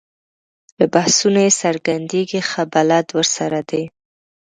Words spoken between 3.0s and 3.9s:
ورسره دی.